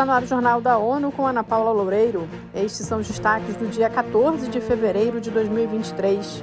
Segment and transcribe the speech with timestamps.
[0.00, 2.26] Está no ar o Jornal da ONU com Ana Paula Loureiro.
[2.54, 6.42] Estes são os destaques do dia 14 de fevereiro de 2023.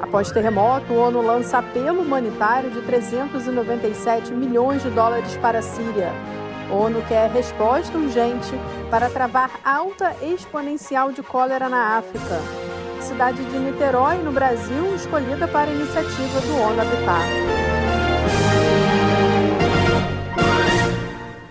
[0.00, 6.12] Após terremoto, o ONU lança apelo humanitário de 397 milhões de dólares para a Síria.
[6.70, 8.54] A ONU quer resposta urgente
[8.88, 12.40] para travar alta exponencial de cólera na África.
[13.00, 17.71] Cidade de Niterói, no Brasil, escolhida para a iniciativa do ONU Habitat.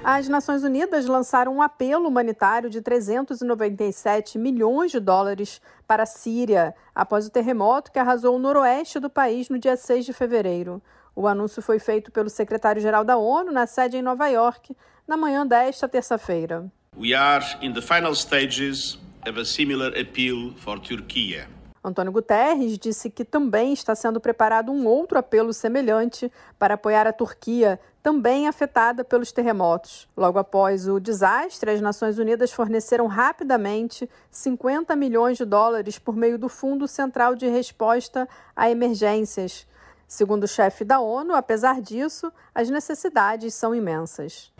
[0.04, 6.74] As Nações Unidas lançaram um apelo humanitário de 397 milhões de dólares para a Síria,
[6.96, 10.82] após o terremoto que arrasou o noroeste do país no dia 6 de fevereiro.
[11.16, 14.76] O anúncio foi feito pelo secretário-geral da ONU na sede em Nova York,
[15.08, 16.66] na manhã desta terça-feira.
[16.98, 21.46] We are in the final stages of a similar appeal for Turkey.
[21.84, 27.13] Antônio Guterres disse que também está sendo preparado um outro apelo semelhante para apoiar a
[27.13, 30.07] Turquia, também afetada pelos terremotos.
[30.15, 36.37] Logo após o desastre, as Nações Unidas forneceram rapidamente 50 milhões de dólares por meio
[36.37, 39.65] do Fundo Central de Resposta a Emergências.
[40.07, 44.52] Segundo o chefe da ONU, apesar disso, as necessidades são imensas.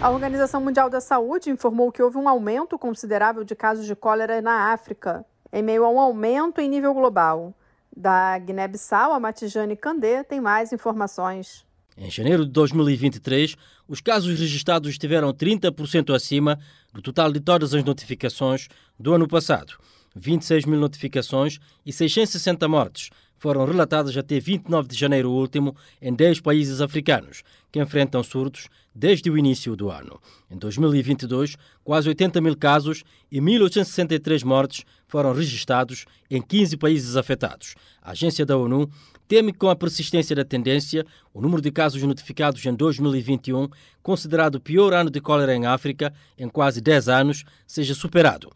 [0.00, 4.40] A Organização Mundial da Saúde informou que houve um aumento considerável de casos de cólera
[4.40, 7.54] na África, em meio a um aumento em nível global.
[7.94, 11.66] Da Guiné-Bissau, a Matijane Candê tem mais informações.
[11.98, 13.56] Em janeiro de 2023,
[13.86, 16.58] os casos registrados estiveram 30% acima
[16.94, 19.74] do total de todas as notificações do ano passado.
[20.16, 23.10] 26 mil notificações e 660 mortes,
[23.40, 29.30] foram relatadas até 29 de janeiro último em 10 países africanos, que enfrentam surtos desde
[29.30, 30.20] o início do ano.
[30.50, 33.02] Em 2022, quase 80 mil casos
[33.32, 37.74] e 1.863 mortes foram registrados em 15 países afetados.
[38.02, 38.90] A agência da ONU
[39.26, 43.68] teme que, com a persistência da tendência, o número de casos notificados em 2021,
[44.02, 48.50] considerado o pior ano de cólera em África em quase 10 anos, seja superado.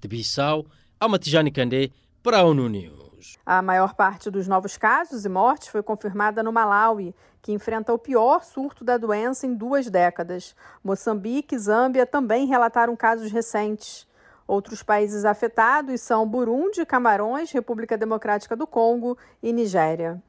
[0.00, 0.64] De Bissau,
[0.98, 1.90] Almatijani Kandé,
[2.22, 3.38] para a ONU News.
[3.46, 7.98] A maior parte dos novos casos e mortes foi confirmada no Malawi, que enfrenta o
[7.98, 10.54] pior surto da doença em duas décadas.
[10.84, 14.06] Moçambique e Zâmbia também relataram casos recentes.
[14.46, 20.22] Outros países afetados são Burundi, Camarões, República Democrática do Congo e Nigéria.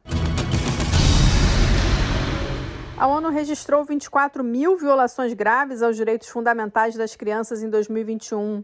[2.97, 8.63] A ONU registrou 24 mil violações graves aos direitos fundamentais das crianças em 2021.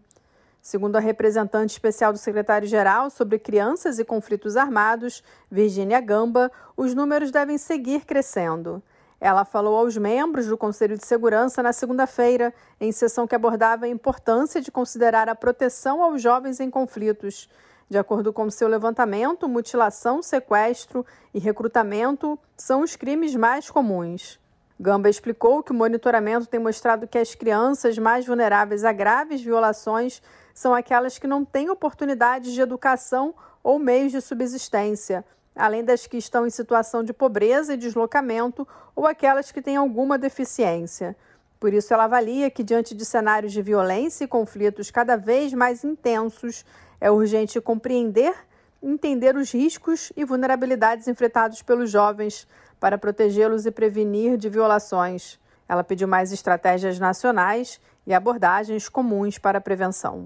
[0.67, 7.31] Segundo a representante especial do secretário-geral sobre crianças e conflitos armados, Virginia Gamba, os números
[7.31, 8.83] devem seguir crescendo.
[9.17, 13.87] Ela falou aos membros do Conselho de Segurança na segunda-feira, em sessão que abordava a
[13.87, 17.49] importância de considerar a proteção aos jovens em conflitos.
[17.89, 24.37] De acordo com seu levantamento, mutilação, sequestro e recrutamento são os crimes mais comuns.
[24.79, 30.21] Gamba explicou que o monitoramento tem mostrado que as crianças mais vulneráveis a graves violações
[30.57, 33.31] são aquelas que não têm oportunidades de educação
[33.63, 35.23] ou meios de subsistência,
[35.55, 40.17] além das que estão em situação de pobreza e deslocamento ou aquelas que têm alguma
[40.17, 41.15] deficiência.
[41.59, 45.83] Por isso, ela avalia que, diante de cenários de violência e conflitos cada vez mais
[45.83, 46.65] intensos,
[46.99, 48.33] é urgente compreender
[48.81, 52.47] entender os riscos e vulnerabilidades enfrentados pelos jovens
[52.79, 55.39] para protegê-los e prevenir de violações.
[55.69, 60.23] Ela pediu mais estratégias nacionais e abordagens comuns para a prevenção.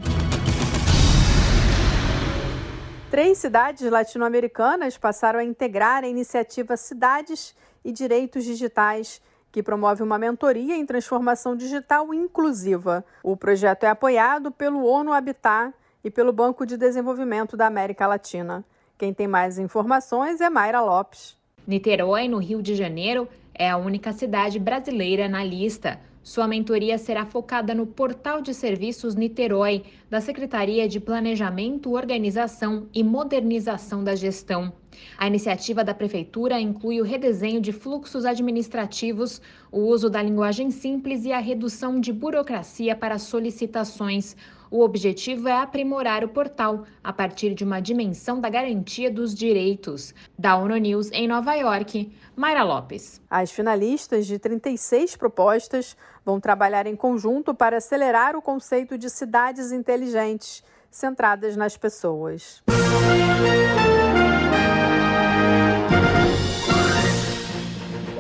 [3.12, 10.18] Três cidades latino-americanas passaram a integrar a iniciativa Cidades e Direitos Digitais, que promove uma
[10.18, 13.04] mentoria em transformação digital inclusiva.
[13.22, 18.64] O projeto é apoiado pelo ONU Habitat e pelo Banco de Desenvolvimento da América Latina.
[18.98, 21.38] Quem tem mais informações é Mayra Lopes.
[21.68, 26.00] Niterói, no Rio de Janeiro, é a única cidade brasileira na lista.
[26.24, 33.04] Sua mentoria será focada no Portal de Serviços Niterói, da Secretaria de Planejamento, Organização e
[33.04, 34.72] Modernização da Gestão.
[35.18, 39.42] A iniciativa da Prefeitura inclui o redesenho de fluxos administrativos,
[39.72, 44.36] o uso da linguagem simples e a redução de burocracia para solicitações.
[44.71, 50.15] O objetivo é aprimorar o portal a partir de uma dimensão da garantia dos direitos.
[50.39, 53.21] Da ONU News em Nova York, Mayra Lopes.
[53.29, 59.73] As finalistas de 36 propostas vão trabalhar em conjunto para acelerar o conceito de cidades
[59.73, 62.63] inteligentes, centradas nas pessoas.